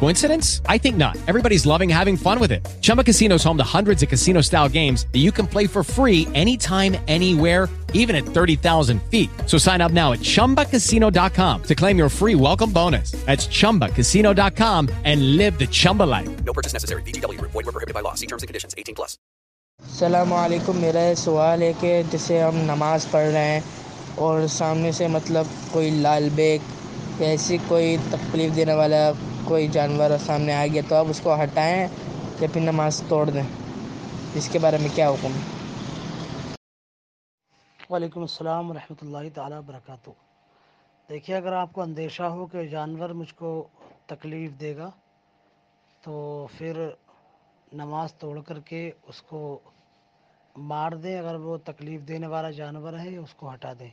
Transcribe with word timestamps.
Coincidence? 0.00 0.60
I 0.66 0.78
think 0.78 0.96
not. 0.96 1.16
Everybody's 1.26 1.64
loving 1.64 1.88
having 1.88 2.16
fun 2.16 2.38
with 2.38 2.52
it. 2.52 2.66
Chumba 2.82 3.02
Casino 3.02 3.36
is 3.36 3.44
home 3.44 3.56
to 3.56 3.64
hundreds 3.64 4.02
of 4.02 4.08
casino 4.10 4.42
style 4.42 4.68
games 4.68 5.06
that 5.12 5.20
you 5.20 5.32
can 5.32 5.46
play 5.46 5.66
for 5.66 5.82
free 5.82 6.28
anytime, 6.34 6.96
anywhere, 7.08 7.68
even 7.94 8.14
at 8.14 8.24
30,000 8.24 9.02
feet. 9.10 9.30
So 9.46 9.56
sign 9.56 9.80
up 9.80 9.92
now 9.92 10.12
at 10.12 10.18
chumbacasino.com 10.20 11.62
to 11.62 11.74
claim 11.74 11.96
your 11.96 12.10
free 12.10 12.34
welcome 12.34 12.70
bonus. 12.70 13.12
That's 13.24 13.46
chumbacasino.com 13.46 14.90
and 15.04 15.36
live 15.38 15.58
the 15.58 15.66
Chumba 15.66 16.02
life. 16.02 16.44
No 16.44 16.52
purchase 16.52 16.74
necessary. 16.74 17.02
VGW, 17.02 17.40
void, 17.40 17.54
we 17.54 17.62
prohibited 17.64 17.94
by 17.94 18.00
law. 18.00 18.14
See 18.14 18.26
terms 18.26 18.42
and 18.42 18.48
conditions 18.48 18.74
18 18.76 18.94
plus. 18.94 19.16
Assalamualaikum. 19.82 20.74
alaikum. 20.74 21.14
सवाल 21.16 21.62
है 21.62 21.72
कि 21.72 22.10
जैसे 22.10 22.40
हम 22.40 22.56
नमाज 22.56 23.06
पढ़ 23.06 23.26
रहे 23.26 23.48
हैं 23.48 23.64
और 24.18 24.46
सामने 24.48 24.92
से 24.92 25.08
मतलब 25.08 25.46
कोई 25.72 25.90
लाल 25.90 26.30
बैग 26.30 27.22
ऐसी 27.22 27.58
कोई 27.58 27.96
तकलीफ 27.96 28.52
देने 28.52 28.74
कोई 29.44 29.68
जानवर 29.70 30.16
सामने 30.20 30.52
आ 30.54 30.66
गया 30.66 30.82
तो 30.88 30.94
आप 30.94 31.06
उसको 31.08 31.34
हटाएँ 31.36 31.82
या 32.42 32.48
फिर 32.48 32.62
नमाज़ 32.62 33.02
तोड़ 33.08 33.28
दें। 33.30 33.44
इसके 34.36 34.58
बारे 34.58 34.78
में 34.78 34.90
क्या 34.90 35.08
हुक्म? 35.08 35.28
है 35.28 35.52
वालेकुम 37.90 38.22
अस्सलाम 38.24 38.72
रहमतुल्लाहि 38.72 39.30
ताला 39.30 39.60
बरकातु 39.62 40.14
देखिए, 41.08 41.34
अगर 41.36 41.52
आपको 41.54 41.80
अंदेशा 41.80 42.26
हो 42.26 42.46
कि 42.46 42.66
जानवर 42.68 43.12
मुझको 43.12 43.50
तकलीफ़ 44.10 44.52
देगा 44.58 44.92
तो 46.04 46.14
फिर 46.52 46.76
नमाज़ 47.74 48.12
तोड़ 48.20 48.38
करके 48.40 48.80
उसको 49.08 49.40
मार 50.64 50.96
दें। 50.96 51.18
अगर 51.18 51.36
वो 51.38 51.56
तकलीफ़ 51.66 52.02
देने 52.02 52.26
वाला 52.26 52.50
जानवर 52.52 52.94
है, 52.94 53.16
उसको 53.18 53.48
हटा 53.48 53.72
दें। 53.74 53.92